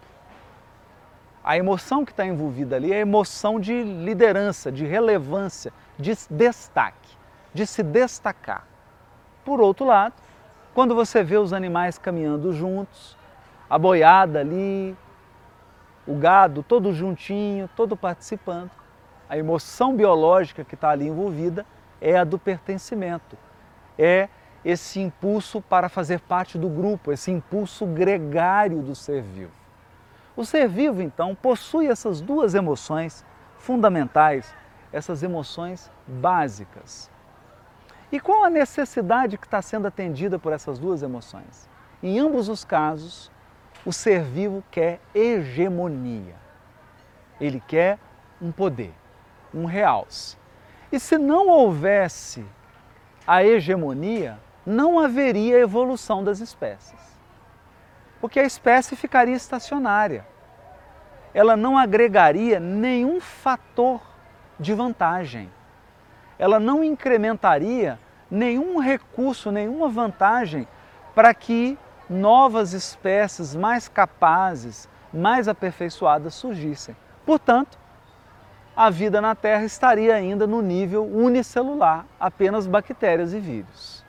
[1.42, 7.16] A emoção que está envolvida ali é a emoção de liderança, de relevância, de destaque,
[7.54, 8.66] de se destacar.
[9.44, 10.14] Por outro lado,
[10.74, 13.16] quando você vê os animais caminhando juntos,
[13.68, 14.96] a boiada ali,
[16.06, 18.70] o gado todo juntinho, todo participando.
[19.28, 21.66] A emoção biológica que está ali envolvida
[22.00, 23.36] é a do pertencimento,
[23.98, 24.28] é
[24.64, 29.57] esse impulso para fazer parte do grupo, esse impulso gregário do ser vivo.
[30.38, 34.54] O ser vivo, então, possui essas duas emoções fundamentais,
[34.92, 37.10] essas emoções básicas.
[38.12, 41.68] E qual a necessidade que está sendo atendida por essas duas emoções?
[42.00, 43.32] Em ambos os casos,
[43.84, 46.36] o ser vivo quer hegemonia.
[47.40, 47.98] Ele quer
[48.40, 48.94] um poder,
[49.52, 50.36] um realce.
[50.92, 52.46] E se não houvesse
[53.26, 57.07] a hegemonia, não haveria evolução das espécies.
[58.20, 60.26] Porque a espécie ficaria estacionária.
[61.32, 64.00] Ela não agregaria nenhum fator
[64.58, 65.50] de vantagem.
[66.38, 67.98] Ela não incrementaria
[68.30, 70.66] nenhum recurso, nenhuma vantagem
[71.14, 71.78] para que
[72.08, 76.96] novas espécies mais capazes, mais aperfeiçoadas surgissem.
[77.24, 77.78] Portanto,
[78.76, 84.04] a vida na Terra estaria ainda no nível unicelular, apenas bactérias e vírus.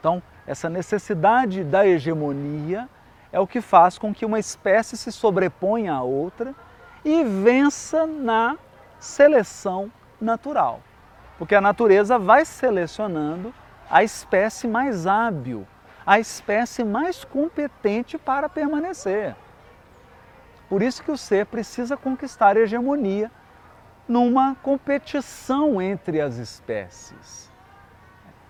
[0.00, 2.88] Então, essa necessidade da hegemonia
[3.32, 6.54] é o que faz com que uma espécie se sobreponha à outra
[7.04, 8.56] e vença na
[8.98, 10.80] seleção natural.
[11.38, 13.52] Porque a natureza vai selecionando
[13.90, 15.66] a espécie mais hábil,
[16.06, 19.34] a espécie mais competente para permanecer.
[20.68, 23.30] Por isso que o ser precisa conquistar a hegemonia
[24.08, 27.43] numa competição entre as espécies.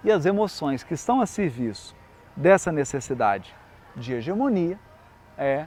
[0.04, 1.96] E as emoções que estão a serviço
[2.36, 3.54] dessa necessidade
[3.96, 4.78] de hegemonia
[5.38, 5.66] é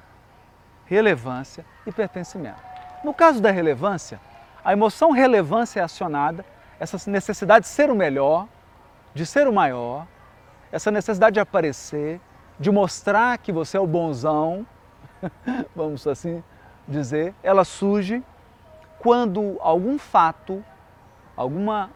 [0.85, 2.61] relevância e pertencimento.
[3.03, 4.19] No caso da relevância,
[4.63, 6.45] a emoção relevância é acionada,
[6.79, 8.47] essa necessidade de ser o melhor,
[9.13, 10.05] de ser o maior,
[10.71, 12.21] essa necessidade de aparecer,
[12.59, 14.67] de mostrar que você é o bonzão,
[15.75, 16.43] vamos assim
[16.87, 18.23] dizer, ela surge
[18.99, 20.63] quando algum fato,
[21.35, 21.89] alguma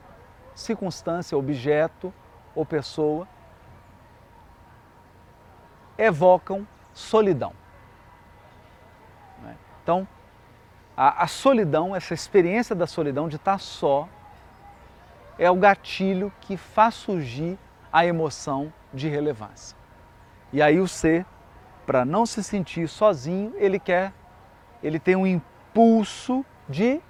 [0.55, 2.11] circunstância, objeto
[2.55, 3.27] ou pessoa
[5.97, 7.53] evocam solidão.
[9.43, 9.55] Né?
[9.83, 10.07] Então,
[10.95, 14.07] a, a, solidão, essa experiência da solidão, de estar só,
[15.37, 17.57] é o gatilho que faz surgir
[17.91, 19.77] a emoção de relevância.
[20.53, 21.25] E aí o ser,
[21.85, 24.13] para não se sentir sozinho, ele quer,
[24.83, 27.01] ele tem um impulso de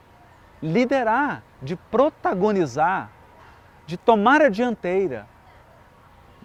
[0.62, 3.10] liderar, de protagonizar,
[3.91, 5.27] de tomar a dianteira,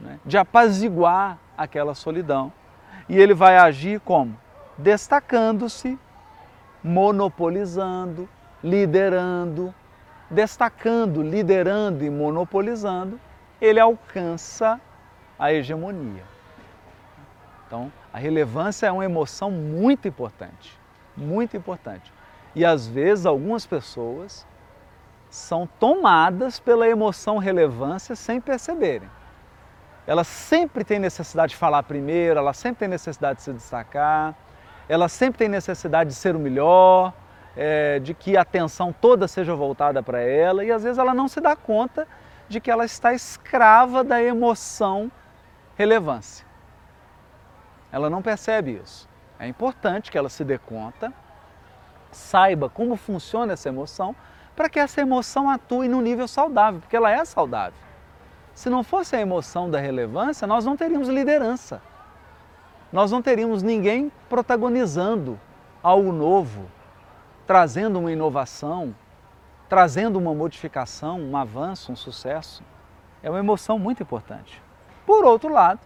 [0.00, 0.18] né?
[0.24, 2.52] de apaziguar aquela solidão.
[3.08, 4.36] E ele vai agir como?
[4.76, 5.96] Destacando-se,
[6.82, 8.28] monopolizando,
[8.64, 9.72] liderando,
[10.28, 13.20] destacando, liderando e monopolizando
[13.60, 14.80] ele alcança
[15.38, 16.24] a hegemonia.
[17.64, 20.76] Então, a relevância é uma emoção muito importante,
[21.16, 22.12] muito importante.
[22.56, 24.44] E às vezes algumas pessoas
[25.36, 29.08] são tomadas pela emoção relevância sem perceberem.
[30.06, 34.34] Elas sempre têm necessidade de falar primeiro, elas sempre têm necessidade de se destacar,
[34.88, 37.12] elas sempre têm necessidade de ser o melhor,
[37.56, 41.28] é, de que a atenção toda seja voltada para ela, e às vezes ela não
[41.28, 42.06] se dá conta
[42.48, 45.10] de que ela está escrava da emoção
[45.76, 46.46] relevância.
[47.92, 49.08] Ela não percebe isso.
[49.38, 51.12] É importante que ela se dê conta,
[52.10, 54.14] saiba como funciona essa emoção,
[54.56, 57.78] para que essa emoção atue no nível saudável, porque ela é saudável.
[58.54, 61.82] Se não fosse a emoção da relevância, nós não teríamos liderança.
[62.90, 65.38] Nós não teríamos ninguém protagonizando
[65.82, 66.70] algo novo,
[67.46, 68.94] trazendo uma inovação,
[69.68, 72.62] trazendo uma modificação, um avanço, um sucesso.
[73.22, 74.62] É uma emoção muito importante.
[75.04, 75.80] Por outro lado,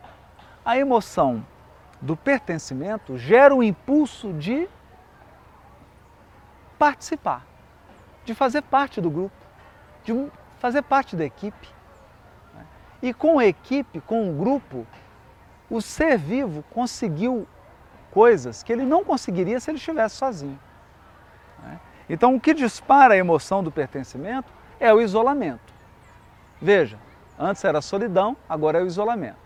[0.65, 1.45] a emoção
[2.01, 4.69] do pertencimento gera o impulso de
[6.79, 7.45] participar,
[8.25, 9.37] de fazer parte do grupo,
[10.05, 11.69] de fazer parte da equipe.
[13.03, 14.87] E com a equipe, com o grupo,
[15.71, 17.47] o ser vivo conseguiu
[18.11, 20.59] coisas que ele não conseguiria se ele estivesse sozinho.
[22.09, 25.73] Então, o que dispara a emoção do pertencimento é o isolamento.
[26.61, 26.99] Veja,
[27.39, 29.39] antes era solidão, agora é o isolamento.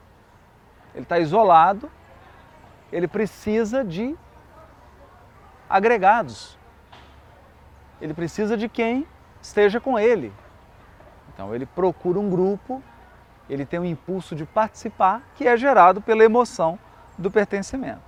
[0.94, 1.90] Ele está isolado,
[2.90, 4.16] ele precisa de
[5.68, 6.58] agregados.
[8.04, 9.06] Ele precisa de quem
[9.40, 10.30] esteja com ele.
[11.32, 12.82] Então, ele procura um grupo,
[13.48, 16.78] ele tem um impulso de participar que é gerado pela emoção
[17.16, 18.02] do pertencimento.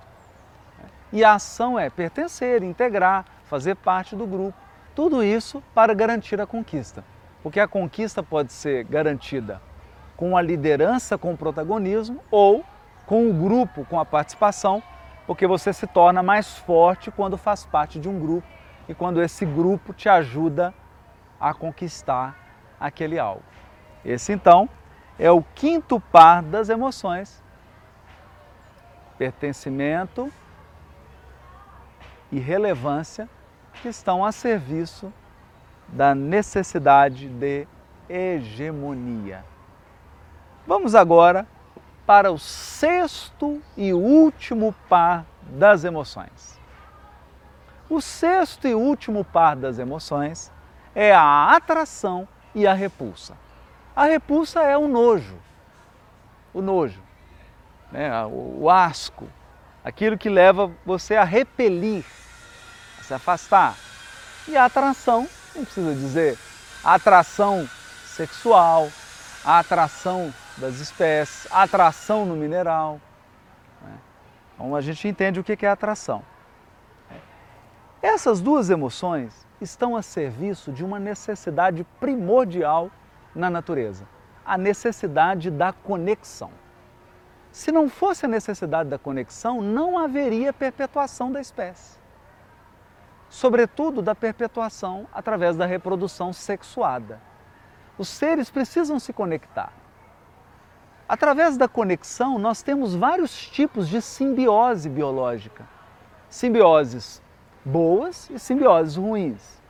[1.11, 4.53] E a ação é pertencer, integrar, fazer parte do grupo.
[4.93, 7.03] Tudo isso para garantir a conquista.
[7.41, 9.59] Porque a conquista pode ser garantida
[10.15, 12.63] com a liderança, com o protagonismo, ou
[13.07, 14.83] com o grupo, com a participação,
[15.25, 18.56] porque você se torna mais forte quando faz parte de um grupo
[18.87, 20.73] e quando esse grupo te ajuda
[21.39, 22.35] a conquistar
[22.79, 23.43] aquele algo.
[24.03, 24.69] Esse então
[25.19, 27.43] é o quinto par das emoções:
[29.17, 30.31] pertencimento
[32.31, 33.29] e relevância
[33.81, 35.11] que estão a serviço
[35.87, 37.67] da necessidade de
[38.09, 39.43] hegemonia.
[40.65, 41.47] Vamos agora
[42.05, 46.56] para o sexto e último par das emoções.
[47.89, 50.51] O sexto e último par das emoções
[50.93, 53.37] é a atração e a repulsa.
[53.95, 55.37] A repulsa é o nojo,
[56.53, 57.01] o nojo,
[57.91, 58.11] né?
[58.25, 59.27] o asco,
[59.83, 62.05] aquilo que leva você a repelir,
[62.99, 63.75] a se afastar.
[64.47, 66.37] E a atração, não precisa dizer,
[66.83, 67.67] a atração
[68.05, 68.89] sexual,
[69.45, 72.99] a atração das espécies, a atração no mineral.
[73.81, 73.93] Né?
[74.53, 76.23] Então a gente entende o que é atração.
[78.07, 82.89] Essas duas emoções estão a serviço de uma necessidade primordial
[83.35, 84.07] na natureza,
[84.45, 86.49] a necessidade da conexão.
[87.51, 91.99] Se não fosse a necessidade da conexão, não haveria perpetuação da espécie.
[93.27, 97.21] Sobretudo da perpetuação através da reprodução sexuada.
[97.97, 99.73] Os seres precisam se conectar.
[101.09, 105.67] Através da conexão, nós temos vários tipos de simbiose biológica.
[106.29, 107.21] Simbioses
[107.67, 109.61] boas e simbioses ruins.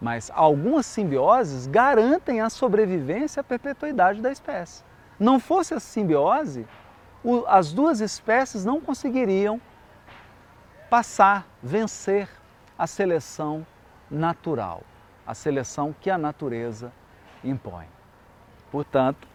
[0.00, 4.82] Mas algumas simbioses garantem a sobrevivência e a perpetuidade da espécie.
[5.18, 6.66] Não fosse a simbiose,
[7.46, 9.60] as duas espécies não conseguiriam
[10.88, 12.28] passar, vencer
[12.78, 13.66] a seleção
[14.10, 14.82] natural,
[15.26, 16.92] a seleção que a natureza
[17.44, 17.86] impõe.
[18.70, 19.28] Portanto,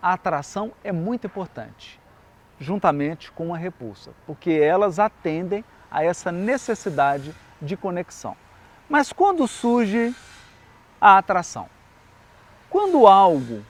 [0.00, 2.00] a atração é muito importante,
[2.58, 8.34] juntamente com a repulsa, porque elas atendem a essa necessidade de conexão.
[8.88, 10.14] Mas quando surge
[11.00, 11.68] a atração?
[12.70, 13.62] Quando algo,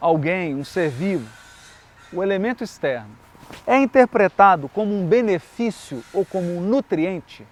[0.00, 1.28] alguém, um ser vivo,
[2.12, 3.16] o elemento externo,
[3.64, 7.46] é interpretado como um benefício ou como um nutriente,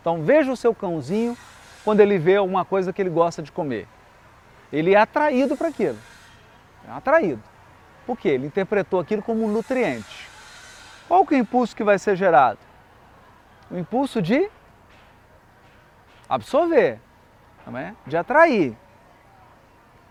[0.00, 1.36] então veja o seu cãozinho
[1.84, 3.88] quando ele vê alguma coisa que ele gosta de comer.
[4.72, 5.98] Ele é atraído para aquilo.
[6.88, 7.42] É atraído.
[8.06, 8.28] Por quê?
[8.28, 10.35] Ele interpretou aquilo como um nutriente.
[11.08, 12.58] Qual que é o impulso que vai ser gerado?
[13.70, 14.50] O impulso de
[16.28, 17.00] absorver,
[17.74, 17.94] é?
[18.06, 18.76] de atrair.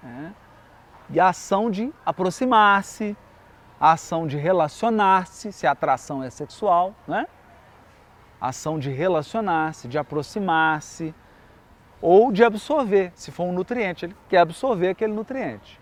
[0.04, 0.32] É?
[1.10, 3.16] E a ação de aproximar-se,
[3.80, 7.28] a ação de relacionar-se, se a atração é sexual, né?
[8.40, 11.14] a ação de relacionar-se, de aproximar-se,
[12.02, 15.80] ou de absorver, se for um nutriente, ele quer absorver aquele nutriente.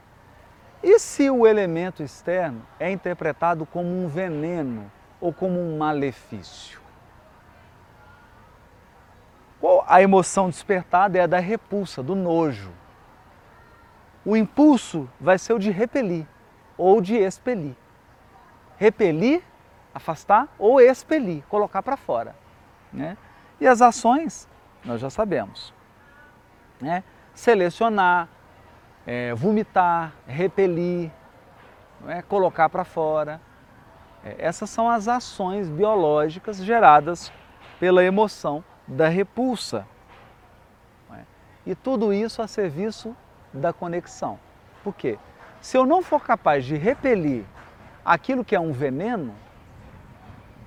[0.81, 4.91] E se o elemento externo é interpretado como um veneno
[5.23, 6.81] ou como um malefício?
[9.87, 12.71] A emoção despertada é a da repulsa, do nojo.
[14.25, 16.27] O impulso vai ser o de repelir
[16.77, 17.75] ou de expelir.
[18.77, 19.41] Repelir,
[19.93, 22.35] afastar ou expelir, colocar para fora.
[22.91, 23.17] Né?
[23.61, 24.49] E as ações,
[24.83, 25.73] nós já sabemos
[26.81, 27.01] né?
[27.33, 28.27] selecionar,
[29.07, 31.09] é, vomitar, repelir,
[32.07, 32.21] é?
[32.23, 33.39] colocar para fora.
[34.23, 37.31] É, essas são as ações biológicas geradas
[37.79, 39.85] pela emoção da repulsa.
[41.11, 41.21] É?
[41.65, 43.15] E tudo isso a serviço
[43.53, 44.39] da conexão.
[44.83, 45.17] Por quê?
[45.61, 47.43] Se eu não for capaz de repelir
[48.03, 49.33] aquilo que é um veneno,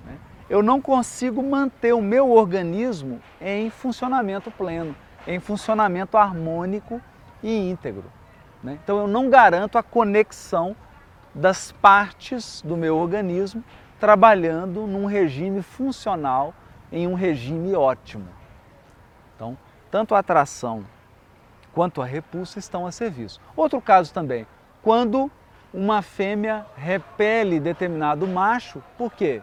[0.05, 0.17] né,
[0.49, 4.95] eu não consigo manter o meu organismo em funcionamento pleno
[5.27, 7.01] em funcionamento harmônico
[7.43, 8.05] e íntegro.
[8.63, 8.79] Né?
[8.81, 10.75] Então eu não garanto a conexão
[11.37, 13.63] das partes do meu organismo
[13.99, 16.53] trabalhando num regime funcional,
[16.91, 18.27] em um regime ótimo.
[19.35, 19.57] Então,
[19.91, 20.83] tanto a atração
[21.73, 23.39] quanto a repulsa estão a serviço.
[23.55, 24.47] Outro caso também,
[24.81, 25.31] quando
[25.73, 29.41] uma fêmea repele determinado macho, por quê?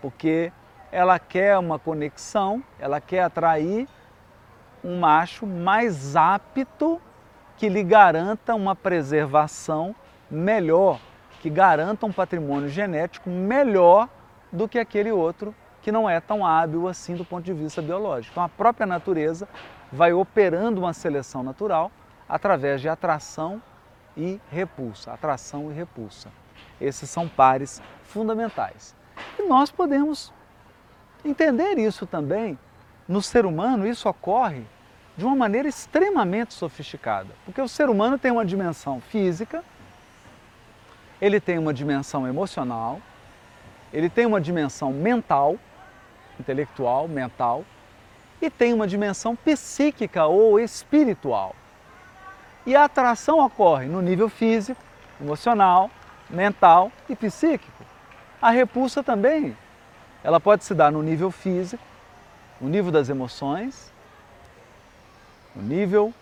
[0.00, 0.50] Porque
[0.90, 3.86] ela quer uma conexão, ela quer atrair
[4.82, 7.00] um macho mais apto
[7.56, 9.94] que lhe garanta uma preservação
[10.30, 11.00] melhor,
[11.40, 14.08] que garanta um patrimônio genético melhor
[14.52, 18.32] do que aquele outro que não é tão hábil assim do ponto de vista biológico.
[18.32, 19.48] Então a própria natureza
[19.90, 21.90] vai operando uma seleção natural
[22.28, 23.62] através de atração
[24.16, 26.28] e repulsa, atração e repulsa.
[26.80, 28.94] Esses são pares fundamentais.
[29.38, 30.32] E nós podemos
[31.24, 32.58] entender isso também
[33.08, 34.64] no ser humano isso ocorre
[35.16, 39.64] de uma maneira extremamente sofisticada, porque o ser humano tem uma dimensão física,
[41.20, 43.00] ele tem uma dimensão emocional,
[43.92, 45.56] ele tem uma dimensão mental,
[46.38, 47.64] intelectual, mental,
[48.40, 51.54] e tem uma dimensão psíquica ou espiritual.
[52.64, 54.80] E a atração ocorre no nível físico,
[55.20, 55.90] emocional,
[56.28, 57.84] mental e psíquico.
[58.40, 59.56] A repulsa também,
[60.24, 61.82] ela pode se dar no nível físico,
[62.60, 63.92] o nível das emoções,
[65.54, 66.14] no nível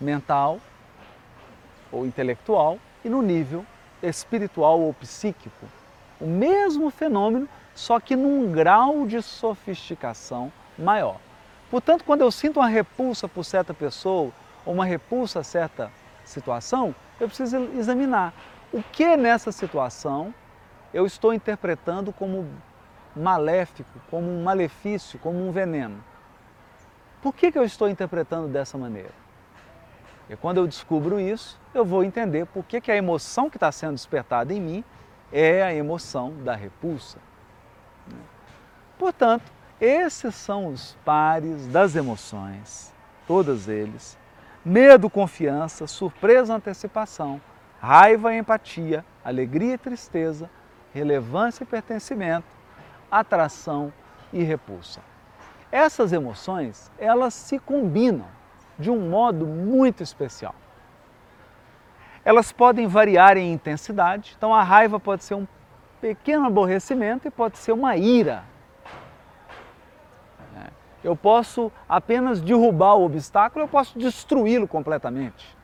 [0.00, 0.58] mental
[1.92, 3.64] ou intelectual e no nível
[4.02, 5.66] espiritual ou psíquico.
[6.20, 11.18] O mesmo fenômeno, só que num grau de sofisticação maior.
[11.70, 14.32] Portanto, quando eu sinto uma repulsa por certa pessoa
[14.64, 15.90] ou uma repulsa a certa
[16.24, 18.32] situação, eu preciso examinar
[18.72, 20.34] o que nessa situação
[20.92, 22.48] eu estou interpretando como
[23.14, 26.02] maléfico, como um malefício, como um veneno.
[27.22, 29.25] Por que, que eu estou interpretando dessa maneira?
[30.28, 33.70] E quando eu descubro isso, eu vou entender por que, que a emoção que está
[33.70, 34.84] sendo despertada em mim
[35.32, 37.18] é a emoção da repulsa.
[38.98, 39.44] Portanto,
[39.80, 42.92] esses são os pares das emoções,
[43.26, 44.18] todos eles.
[44.64, 47.40] Medo, confiança, surpresa, antecipação,
[47.78, 50.50] raiva empatia, alegria e tristeza,
[50.92, 52.46] relevância e pertencimento,
[53.10, 53.92] atração
[54.32, 55.00] e repulsa.
[55.70, 58.35] Essas emoções, elas se combinam
[58.78, 60.54] de um modo muito especial.
[62.24, 65.46] Elas podem variar em intensidade, então a raiva pode ser um
[66.00, 68.44] pequeno aborrecimento e pode ser uma ira.
[70.56, 70.70] É.
[71.04, 75.56] Eu posso apenas derrubar o obstáculo, eu posso destruí-lo completamente.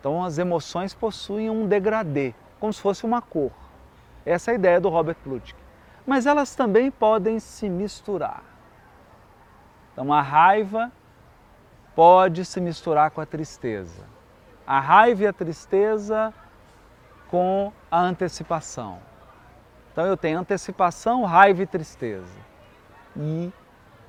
[0.00, 3.52] Então as emoções possuem um degradê, como se fosse uma cor.
[4.26, 5.58] Essa é a ideia do Robert Plutchik.
[6.06, 8.42] Mas elas também podem se misturar.
[9.92, 10.92] Então a raiva
[11.94, 14.04] pode se misturar com a tristeza.
[14.66, 16.32] A raiva e a tristeza
[17.28, 18.98] com a antecipação.
[19.92, 22.36] Então eu tenho antecipação, raiva e tristeza.
[23.16, 23.52] E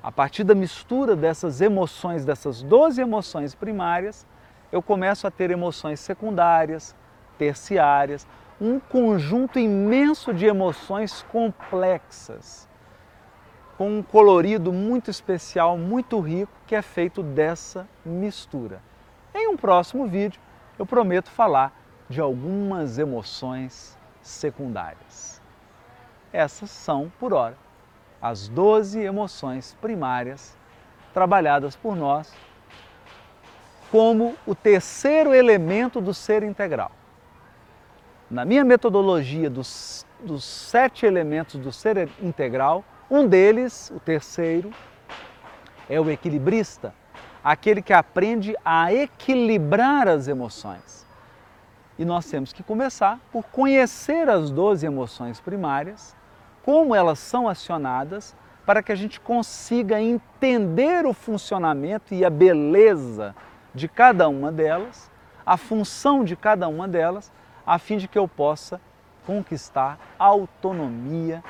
[0.02, 4.26] a partir da mistura dessas emoções, dessas 12 emoções primárias,
[4.70, 6.94] eu começo a ter emoções secundárias,
[7.38, 8.26] terciárias,
[8.60, 12.65] um conjunto imenso de emoções complexas,
[13.76, 18.80] com um colorido muito especial, muito rico, que é feito dessa mistura.
[19.34, 20.40] Em um próximo vídeo,
[20.78, 21.72] eu prometo falar
[22.08, 25.42] de algumas emoções secundárias.
[26.32, 27.56] Essas são, por hora,
[28.20, 30.56] as 12 emoções primárias
[31.12, 32.32] trabalhadas por nós
[33.90, 36.90] como o terceiro elemento do ser integral.
[38.28, 44.72] Na minha metodologia dos, dos sete elementos do ser integral, um deles, o terceiro,
[45.88, 46.92] é o equilibrista,
[47.42, 51.06] aquele que aprende a equilibrar as emoções.
[51.98, 56.14] E nós temos que começar por conhecer as 12 emoções primárias,
[56.64, 58.34] como elas são acionadas,
[58.66, 63.34] para que a gente consiga entender o funcionamento e a beleza
[63.72, 65.08] de cada uma delas,
[65.46, 67.30] a função de cada uma delas,
[67.64, 68.80] a fim de que eu possa
[69.24, 71.42] conquistar autonomia,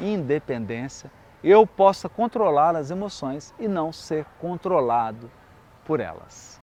[0.00, 1.10] independência,
[1.42, 5.30] eu possa controlar as emoções e não ser controlado
[5.84, 6.58] por elas.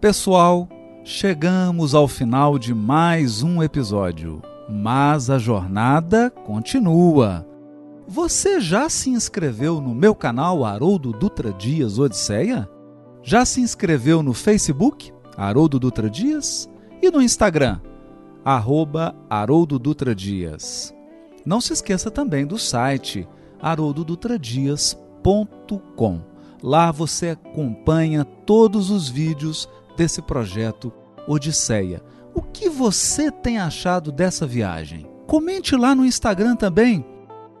[0.00, 0.68] Pessoal,
[1.04, 7.46] chegamos ao final de mais um episódio, mas a jornada continua.
[8.08, 12.68] Você já se inscreveu no meu canal Haroldo Dutra Dias Odisseia?
[13.22, 16.68] Já se inscreveu no Facebook Haroldo Dutra Dias?
[17.02, 17.80] e no Instagram,
[18.44, 20.94] arroba Haroldo Dutra Dias.
[21.50, 23.26] Não se esqueça também do site
[23.60, 26.20] haroldodutradias.com.
[26.62, 30.92] Lá você acompanha todos os vídeos desse projeto
[31.26, 32.00] Odisseia.
[32.32, 35.10] O que você tem achado dessa viagem?
[35.26, 37.04] Comente lá no Instagram também.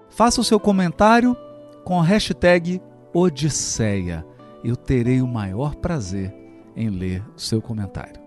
[0.08, 1.36] Faça o seu comentário
[1.84, 2.80] com a hashtag
[3.12, 4.24] Odisseia.
[4.62, 6.32] Eu terei o maior prazer
[6.76, 8.19] em ler o seu comentário.